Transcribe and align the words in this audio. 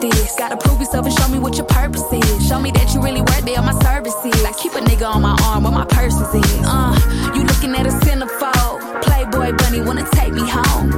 this. 0.00 0.34
Gotta 0.36 0.56
prove 0.56 0.80
yourself 0.80 1.06
and 1.06 1.14
show 1.18 1.28
me 1.28 1.38
what 1.38 1.56
your 1.56 1.66
purpose 1.66 2.04
is. 2.12 2.48
Show 2.48 2.60
me 2.60 2.70
that 2.72 2.94
you 2.94 3.00
really 3.00 3.20
worth 3.20 3.46
it 3.46 3.58
on 3.58 3.64
my 3.64 3.78
services. 3.82 4.42
Like 4.42 4.56
keep 4.56 4.72
a 4.72 4.80
nigga 4.80 5.06
on 5.08 5.22
my 5.22 5.36
arm 5.44 5.64
where 5.64 5.72
my 5.72 5.84
purse 5.84 6.14
is. 6.14 6.32
Uh, 6.64 6.94
you 7.34 7.42
looking 7.44 7.74
at 7.74 7.86
a 7.86 7.94
centerfold. 8.04 9.02
Playboy 9.02 9.56
bunny 9.56 9.80
wanna 9.80 10.06
take 10.12 10.32
me 10.32 10.48
home. 10.48 10.90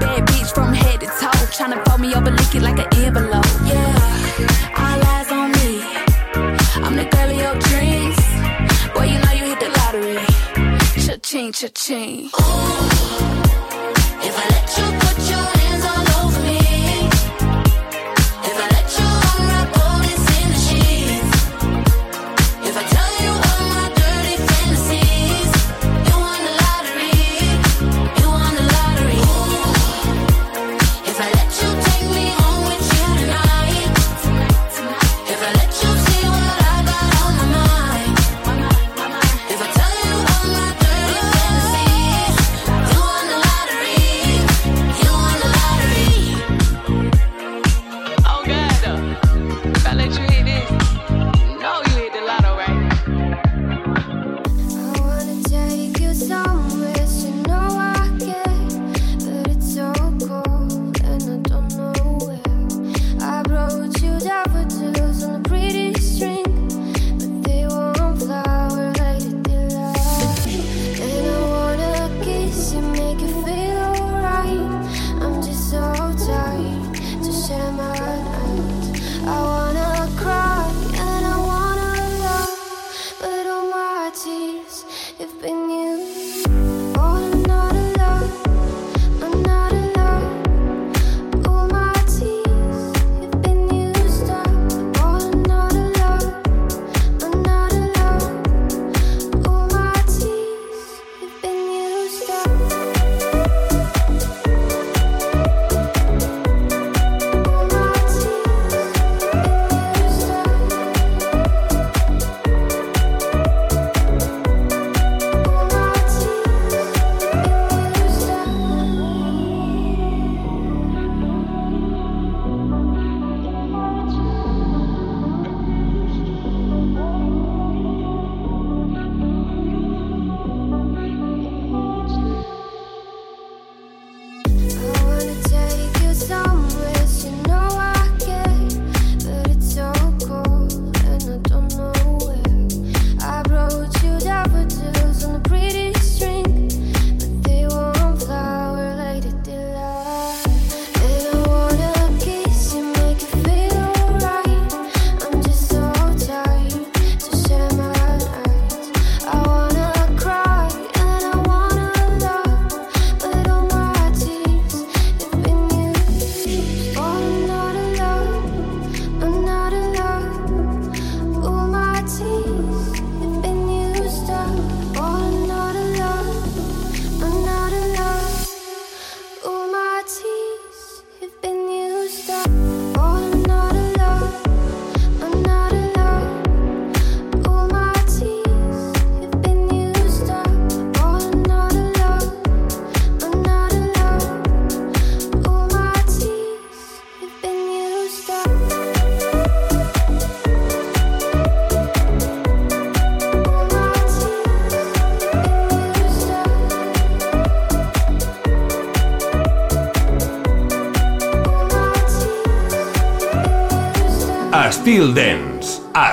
Bad 0.00 0.26
bitch 0.28 0.52
from 0.54 0.72
head 0.72 1.00
to 1.00 1.06
toe. 1.06 1.44
Tryna 1.56 1.84
fold 1.86 2.00
me 2.00 2.14
over, 2.14 2.30
lick 2.30 2.54
it 2.54 2.62
like 2.62 2.78
an 2.78 2.88
envelope. 3.04 3.46
Yeah, 3.64 4.76
all 4.76 5.00
eyes 5.14 5.30
on 5.32 5.52
me. 5.58 5.82
I'm 6.84 6.96
the 6.96 7.06
girl 7.12 7.30
of 7.30 7.36
your 7.36 7.56
dreams. 7.68 8.18
Boy, 8.94 9.06
you 9.12 9.18
know 9.24 9.32
you 9.32 9.44
hit 9.50 9.60
the 9.60 9.70
lottery. 9.78 10.26
Cha-ching, 11.04 11.52
cha-ching. 11.52 12.30
Ooh. 12.40 12.85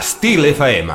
Estil 0.03 0.43
FM. 0.60 0.89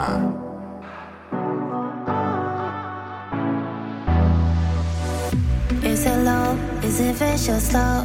Is 5.82 6.04
it 6.04 6.18
love? 6.28 6.58
Is 6.84 7.00
it 7.00 7.14
vicious 7.16 7.72
love? 7.72 8.04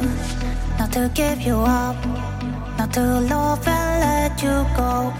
Not 0.78 0.92
to 0.92 1.10
give 1.12 1.42
you 1.42 1.58
up, 1.58 2.00
not 2.78 2.90
to 2.94 3.04
love 3.32 3.68
and 3.68 4.00
let 4.06 4.42
you 4.44 4.56
go. 4.80 5.12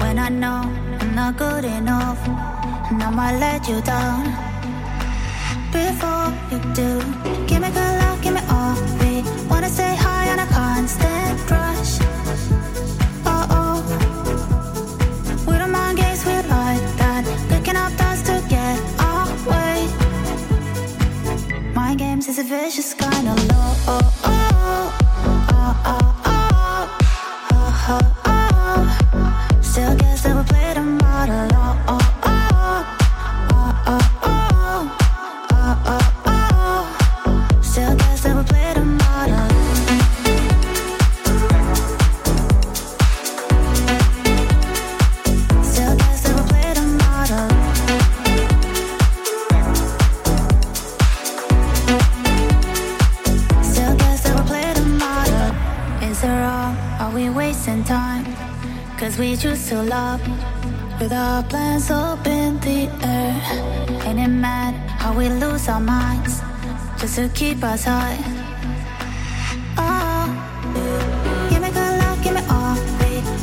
When 0.00 0.16
I 0.20 0.28
know 0.28 0.62
I'm 1.00 1.14
not 1.16 1.36
good 1.36 1.64
enough, 1.64 2.22
and 2.88 3.02
I 3.02 3.10
might 3.10 3.36
let 3.40 3.66
you 3.66 3.80
down. 3.82 4.22
Before 5.74 6.30
you 6.52 6.58
do, 6.78 6.90
give 7.48 7.60
me 7.62 7.70
good 7.78 7.94
love, 8.02 8.22
give 8.22 8.34
me 8.38 8.42
all. 8.48 8.76
We 9.00 9.24
wanna 9.50 9.70
stay 9.70 9.96
keep 67.56 67.64
us 67.64 67.84
hot. 67.84 68.18
Give 71.50 71.62
me 71.62 71.70
good 71.70 71.98
love, 72.02 72.22
give 72.22 72.34
me 72.34 72.42
all. 72.50 72.76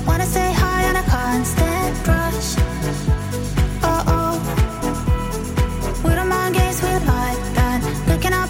Wanna 0.05 0.25
stay 0.25 0.51
high 0.53 0.89
on 0.89 0.95
a 0.97 1.03
constant 1.03 2.07
rush. 2.07 2.49
Oh, 3.89 4.03
oh, 4.17 4.33
we 6.05 6.13
don't 6.13 6.27
mind 6.27 6.55
games, 6.55 6.81
we 6.83 6.89
like 6.89 7.43
that. 7.57 7.79
Looking 8.07 8.33
up 8.33 8.49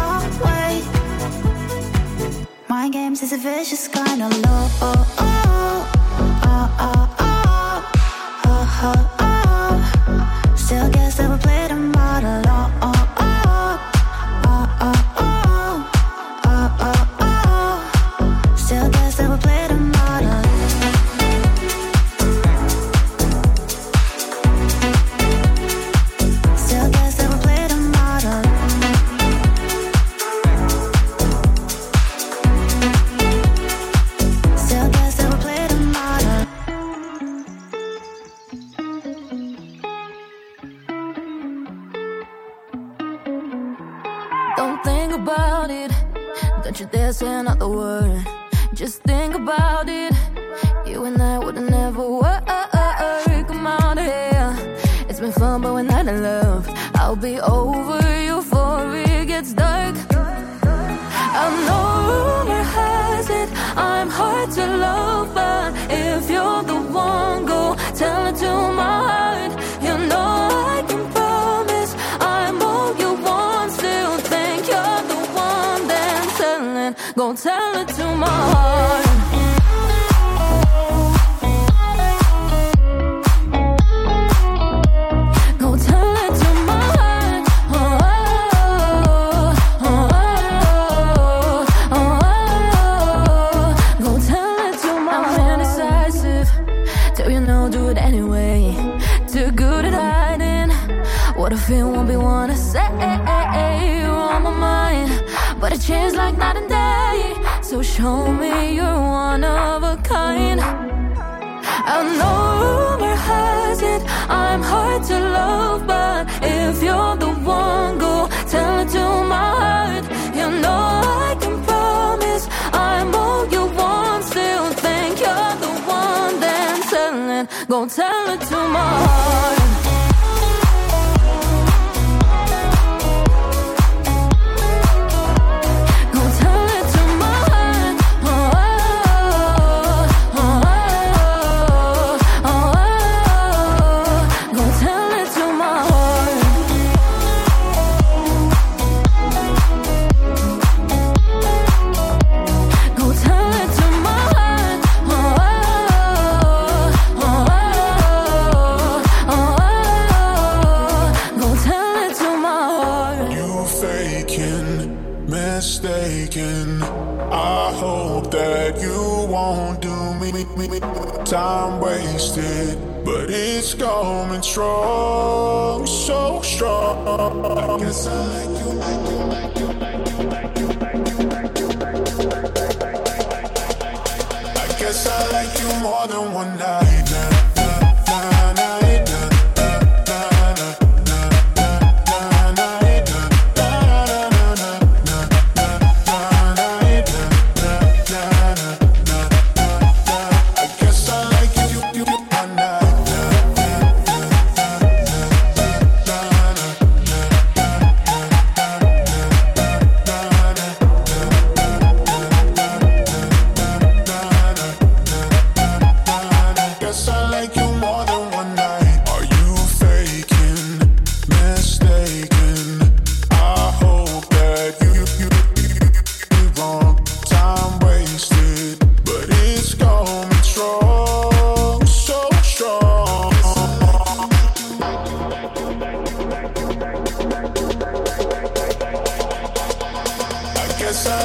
our 0.00 0.20
way. 0.44 0.82
Mind 2.68 2.92
games 2.92 3.22
is 3.22 3.32
a 3.32 3.38
vicious 3.38 3.86
kind 3.88 4.22
of 4.22 4.30
love. 4.42 5.19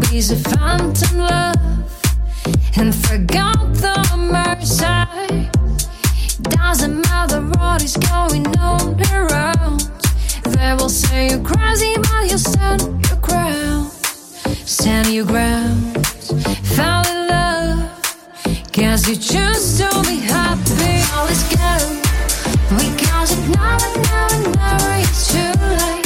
baby's 0.00 0.30
a 0.30 0.36
phantom 0.36 1.18
love 1.18 1.56
and 2.76 2.94
forgot 2.94 3.72
the 3.74 3.96
mercy. 4.16 5.50
Doesn't 6.42 7.00
matter 7.02 7.40
what 7.40 7.82
is 7.82 7.96
going 7.96 8.46
on 8.58 9.00
around. 9.12 9.80
They 10.44 10.74
will 10.74 10.88
say 10.88 11.30
you're 11.30 11.42
crazy, 11.42 11.94
but 11.96 12.30
you 12.30 12.38
stand 12.38 12.82
your 13.08 13.20
ground. 13.20 13.90
Stand 14.64 15.08
your 15.08 15.26
ground. 15.26 16.06
Fell 16.74 17.06
in 17.12 17.28
love. 17.28 17.90
Guess 18.72 19.08
you 19.08 19.16
choose 19.16 19.78
to 19.78 19.88
be 20.02 20.18
happy. 20.18 20.94
Always 21.16 21.42
go. 21.54 21.72
Because 22.76 23.32
it 23.32 23.48
now 23.54 23.78
and 24.36 24.44
never 24.56 24.92
it's 25.00 25.32
too 25.32 25.52
late. 25.76 26.05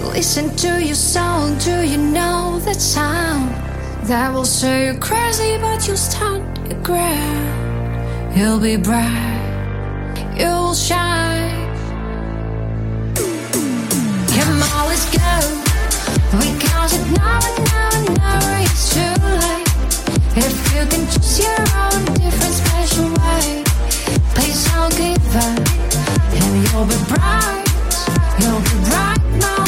Listen 0.00 0.54
to 0.56 0.84
your 0.84 0.94
song. 0.94 1.58
do 1.58 1.82
you 1.86 1.98
know 1.98 2.58
that 2.64 2.80
sound? 2.80 3.50
That 4.06 4.32
will 4.32 4.44
say 4.44 4.86
you 4.86 4.98
crazy, 4.98 5.58
but 5.58 5.86
you'll 5.86 5.96
stand 5.96 6.42
your 6.68 6.80
ground. 6.82 8.36
You'll 8.36 8.60
be 8.60 8.76
bright, 8.76 10.34
you'll 10.38 10.74
shine. 10.74 11.68
Come 14.34 14.62
on, 14.62 14.86
let's 14.88 15.06
go. 15.10 15.68
Because 16.38 16.92
it 16.98 17.04
now 17.16 17.40
and 17.48 17.58
now 17.66 17.90
and 17.98 18.06
never 18.18 18.54
is 18.62 18.82
too 18.94 19.14
late. 19.42 19.68
If 20.36 20.54
you 20.74 20.82
can 20.92 21.02
choose 21.10 21.38
your 21.40 21.62
own 21.82 22.04
different 22.14 22.54
special 22.54 23.08
way, 23.18 23.64
please 24.34 24.64
don't 24.70 24.94
give 24.96 25.36
up. 25.36 25.58
And 26.38 26.52
you'll 26.64 26.86
be 26.86 26.98
bright, 27.10 27.66
you'll 28.40 28.60
be 28.60 28.76
bright 28.88 29.24
now. 29.40 29.67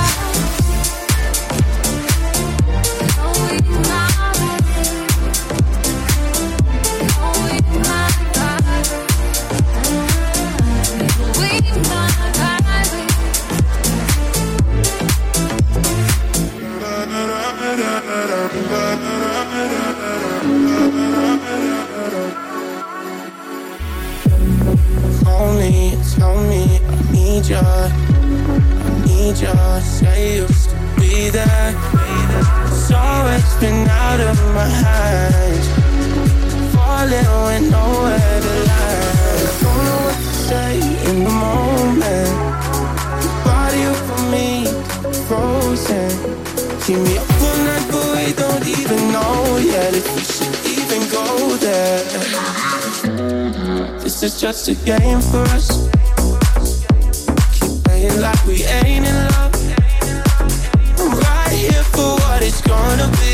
need 27.41 27.49
you. 27.49 27.57
I 27.57 27.61
need 29.05 29.37
you. 29.39 29.81
Say 29.81 30.35
you 30.35 30.41
used 30.43 30.69
to 30.69 30.75
be 30.99 31.29
there. 31.29 31.73
It's 33.33 33.55
been 33.59 33.87
out 33.87 34.19
of 34.19 34.37
my 34.53 34.67
hands. 34.67 35.67
Falling 36.73 37.31
with 37.45 37.71
nowhere 37.71 38.39
to 38.45 38.53
land. 38.69 39.47
I 39.47 39.57
don't 39.61 39.81
know 39.87 40.01
what 40.05 40.17
to 40.17 40.33
say 40.47 40.73
in 41.09 41.15
the 41.23 41.29
moment. 41.45 42.33
Your 43.23 43.37
body 43.45 43.83
for 44.05 44.21
me, 44.33 44.47
frozen. 45.27 46.11
Keep 46.83 46.99
me 46.99 47.13
up 47.17 47.29
all 47.41 47.57
night, 47.67 47.85
but 47.91 48.05
we 48.15 48.25
don't 48.33 48.65
even 48.67 48.99
know 49.11 49.57
yet 49.57 49.91
if 49.95 50.05
we 50.15 50.21
should 50.21 50.55
even 50.77 51.01
go 51.09 51.25
there. 51.57 52.03
This 53.99 54.17
is 54.21 54.33
just 54.39 54.67
a 54.67 54.75
game 54.75 55.21
for 55.21 55.43
us 55.55 55.91
like 58.21 58.45
we 58.45 58.63
ain't 58.63 59.07
in 59.07 59.15
love. 59.15 59.53
I'm 60.99 61.11
right 61.17 61.51
here 61.51 61.83
for 61.83 62.13
what 62.21 62.43
it's 62.43 62.61
gonna 62.61 63.09
be. 63.17 63.30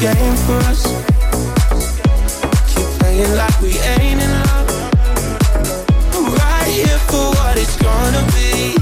Game 0.00 0.36
for 0.46 0.56
us. 0.70 0.82
Keep 2.72 2.86
playing 3.00 3.36
like 3.36 3.60
we 3.60 3.78
ain't 3.78 4.22
in 4.22 4.30
love. 4.30 4.70
I'm 6.14 6.32
right 6.32 6.68
here 6.68 6.98
for 7.10 7.28
what 7.36 7.58
it's 7.58 7.76
gonna 7.76 8.24
be. 8.32 8.79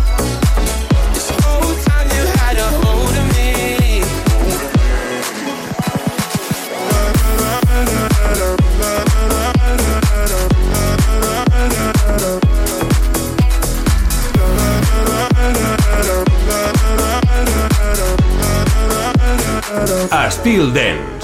Estil 20.49 20.73
Dance. 20.73 21.18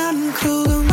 I'm 0.00 0.32
cool. 0.34 0.87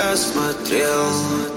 тебя 0.00 0.16
смотрел 0.16 1.49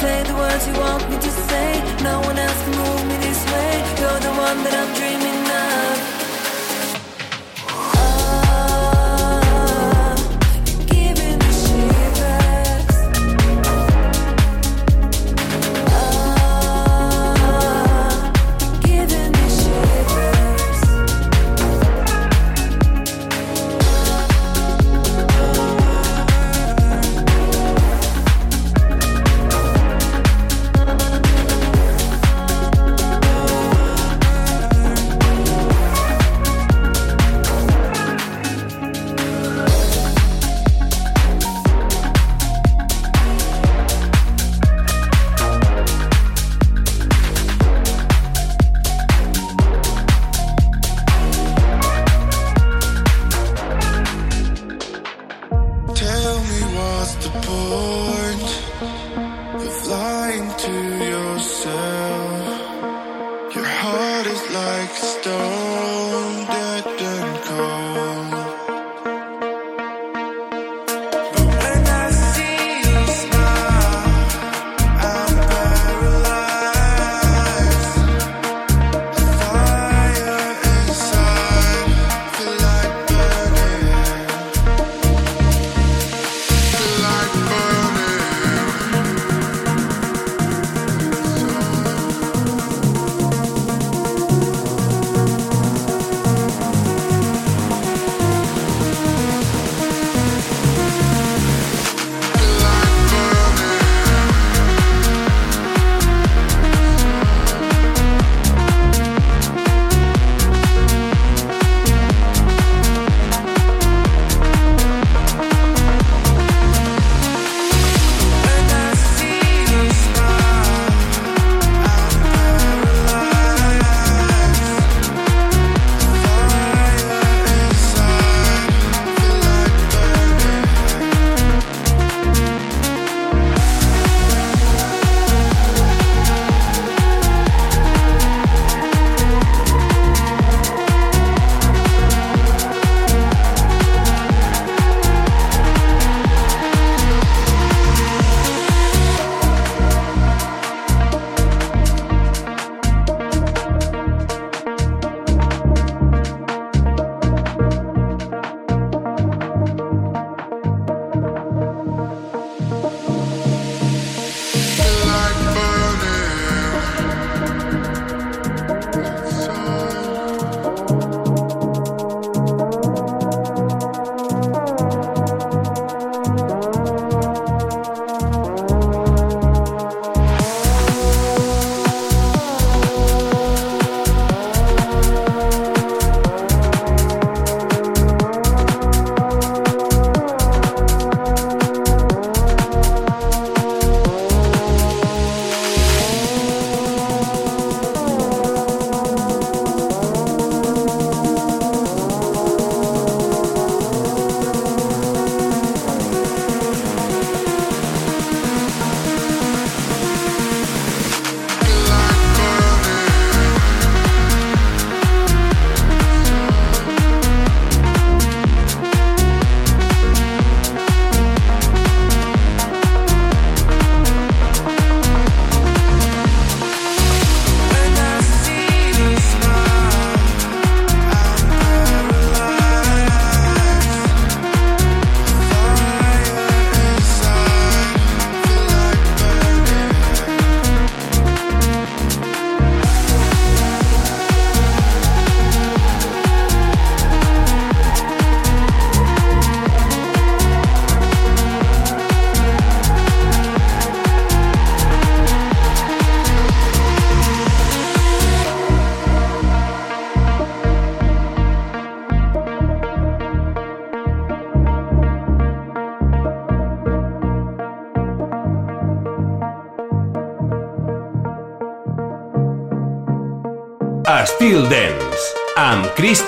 Say 0.00 0.22
the 0.22 0.34
words 0.34 0.64
you 0.68 0.74
want 0.74 1.10
me 1.10 1.16
to 1.16 1.30
say. 1.48 1.82
No 2.04 2.20
one 2.20 2.38
else 2.38 2.62
can 2.62 2.74
move 2.76 3.04
me 3.08 3.16
this 3.16 3.44
way. 3.50 3.72
You're 3.98 4.20
the 4.20 4.34
one 4.46 4.62
that 4.62 4.74
I'm 4.74 4.94
dreaming. 4.94 5.17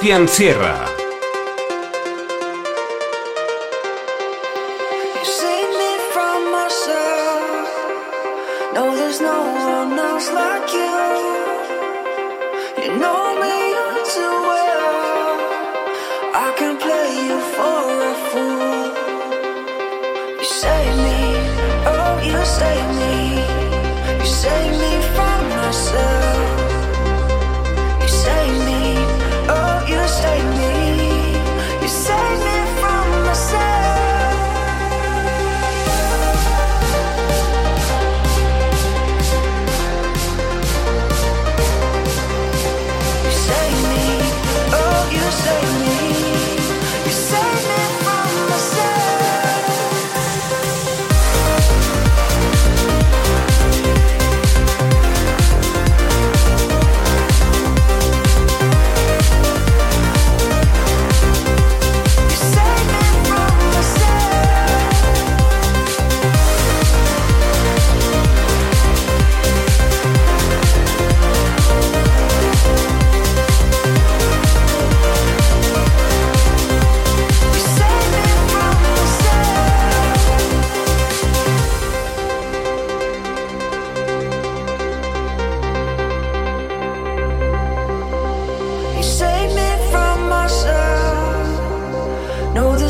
Cristian 0.00 0.26
Sierra. 0.26 0.89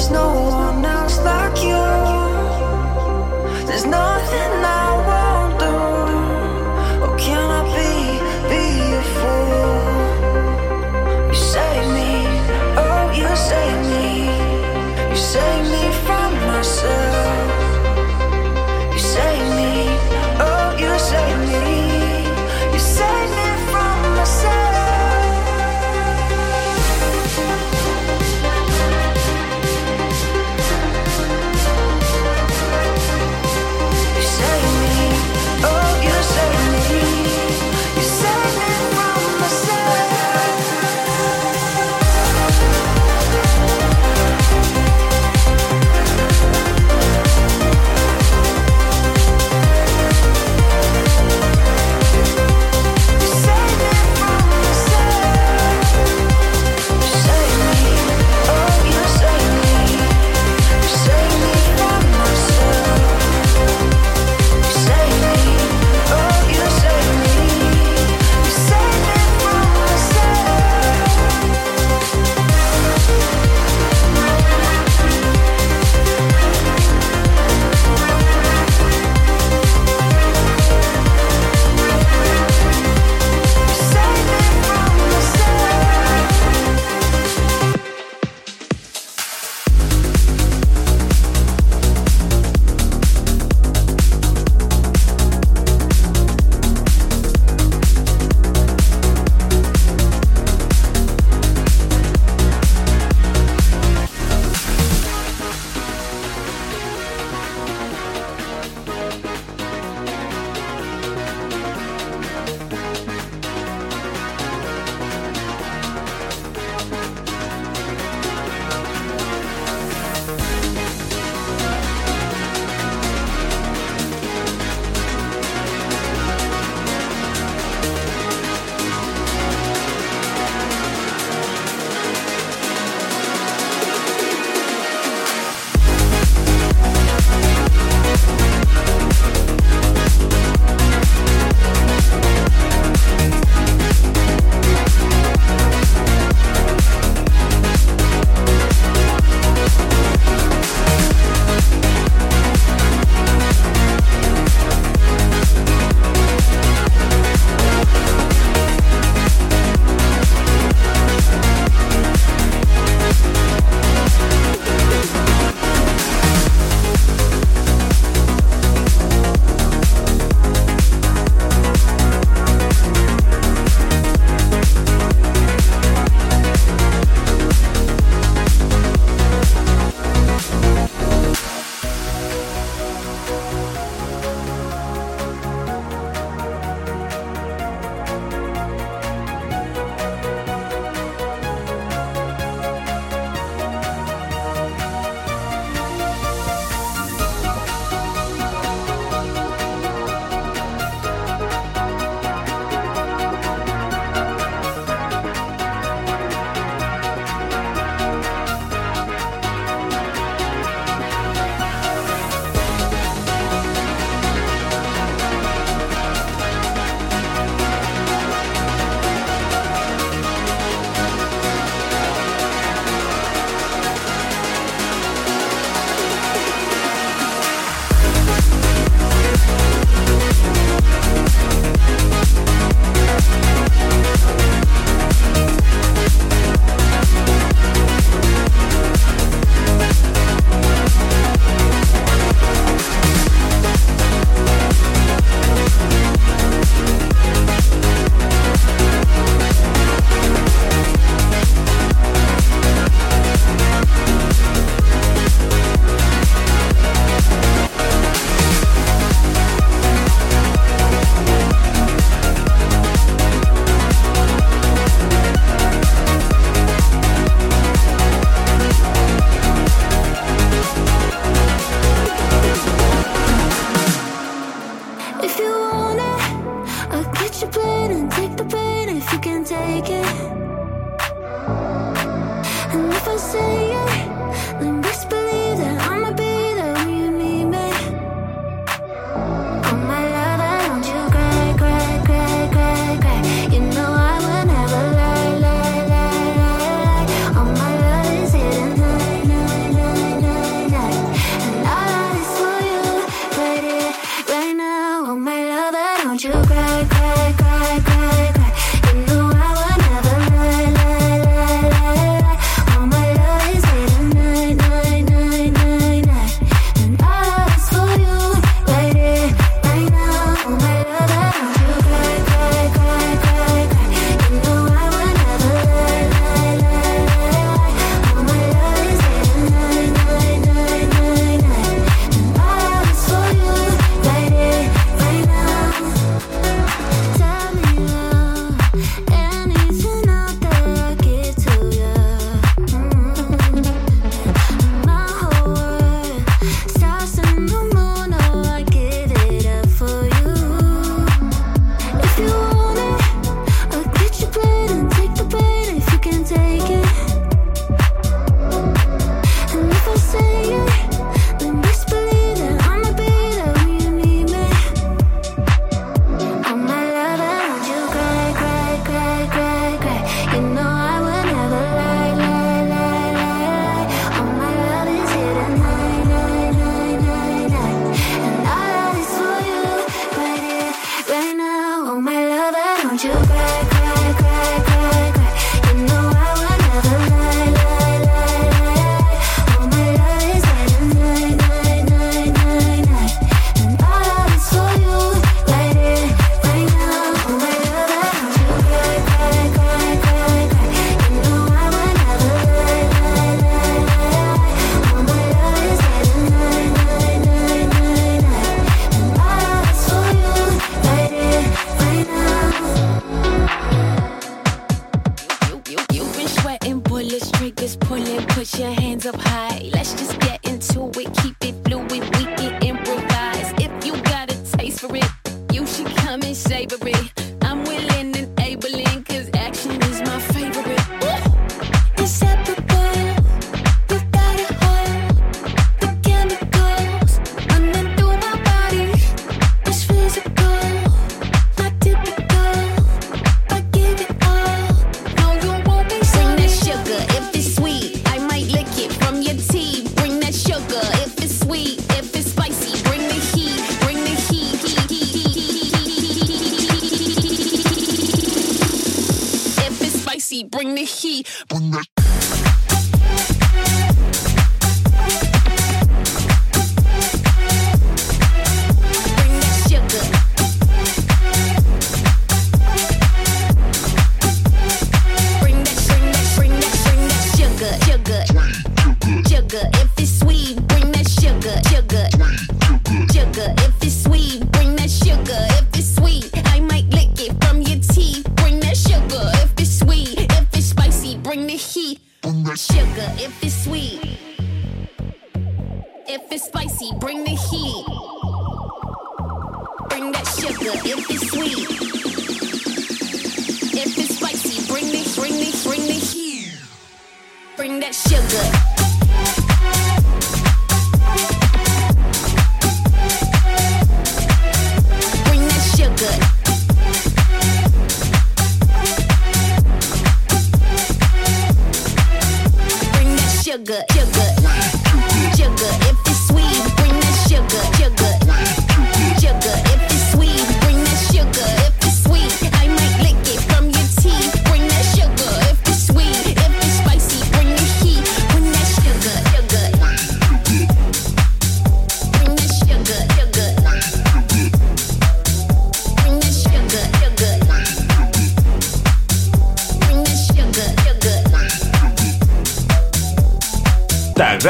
Say 0.01 0.60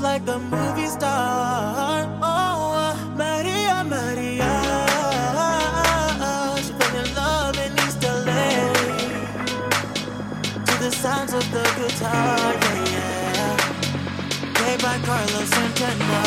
like 0.00 0.28
a 0.28 0.38
movie 0.38 0.86
star. 0.86 2.06
Oh, 2.22 2.72
uh, 2.74 2.94
Maria, 3.16 3.84
Maria. 3.84 4.52
She 6.62 6.72
fell 6.72 6.96
in 7.02 7.14
love 7.14 7.58
in 7.58 7.72
East 7.84 8.02
LA 8.02 8.72
to 10.66 10.74
the 10.84 10.90
sounds 10.90 11.32
of 11.32 11.50
the 11.50 11.62
guitar, 11.78 12.54
yeah, 12.54 12.92
yeah. 12.92 13.56
Played 14.54 14.82
by 14.82 14.98
Carlos 15.08 15.48
Santana. 15.48 16.22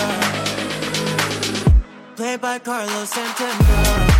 Played 2.15 2.41
by 2.41 2.59
Carlos 2.59 3.09
Santana. 3.09 4.10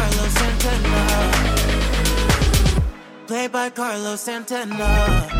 Carlos 0.00 0.32
Santana. 0.32 1.02
Played 3.26 3.52
by 3.52 3.68
Carlos 3.68 4.20
Santana. 4.22 5.39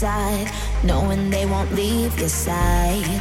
Aside, 0.00 0.50
knowing 0.82 1.28
they 1.28 1.44
won't 1.44 1.70
leave 1.72 2.18
your 2.18 2.28
side. 2.28 3.20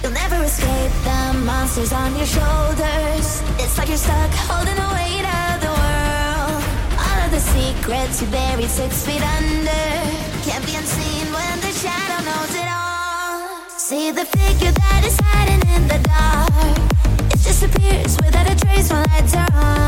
You'll 0.00 0.12
never 0.12 0.36
escape 0.44 0.92
the 1.02 1.38
monsters 1.44 1.92
on 1.92 2.14
your 2.14 2.26
shoulders. 2.26 3.42
It's 3.58 3.76
like 3.76 3.88
you're 3.88 3.96
stuck 3.96 4.30
holding 4.46 4.76
the 4.76 4.90
weight 4.94 5.26
of 5.26 5.54
the 5.66 5.72
world. 5.80 6.62
All 7.02 7.18
of 7.26 7.30
the 7.32 7.42
secrets 7.54 8.22
you 8.22 8.28
buried 8.28 8.70
six 8.70 9.04
feet 9.04 9.22
under 9.38 9.86
can't 10.46 10.64
be 10.66 10.74
unseen 10.76 11.26
when 11.34 11.54
the 11.66 11.72
shadow 11.82 12.22
knows 12.28 12.54
it 12.62 12.68
all. 12.78 13.68
See 13.68 14.12
the 14.12 14.24
figure 14.24 14.70
that 14.70 15.02
is 15.04 15.18
hiding 15.18 15.62
in 15.74 15.82
the 15.88 15.98
dark. 16.10 16.78
It 17.34 17.42
disappears 17.42 18.16
without 18.22 18.48
a 18.48 18.54
trace 18.54 18.88
when 18.92 19.02
lights 19.10 19.34
are 19.34 19.48
on. 19.54 19.79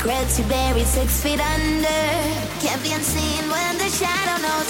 Secrets 0.00 0.38
you 0.38 0.44
buried 0.46 0.86
six 0.86 1.22
feet 1.22 1.40
under. 1.40 2.02
Can't 2.60 2.82
be 2.82 2.92
unseen 2.92 3.42
when 3.50 3.76
the 3.76 3.88
shadow 3.88 4.40
knows 4.40 4.69